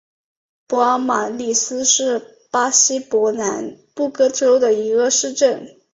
[0.67, 5.79] 帕尔马里斯是巴西伯南布哥州的一个市镇。